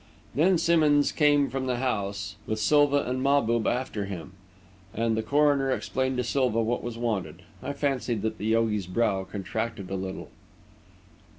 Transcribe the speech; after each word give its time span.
Then 0.33 0.57
Simmonds 0.57 1.11
came 1.11 1.51
from 1.51 1.67
the 1.67 1.75
house, 1.75 2.35
with 2.47 2.57
Silva 2.59 3.03
and 3.07 3.21
Mahbub 3.21 3.67
after 3.67 4.05
him, 4.05 4.33
and 4.95 5.15
the 5.15 5.21
coroner 5.21 5.69
explained 5.69 6.17
to 6.17 6.23
Silva 6.23 6.59
what 6.59 6.81
was 6.81 6.97
wanted. 6.97 7.43
I 7.61 7.73
fancied 7.73 8.23
that 8.23 8.39
the 8.39 8.47
yogi's 8.47 8.87
brow 8.87 9.25
contracted 9.25 9.91
a 9.91 9.95
little. 9.95 10.29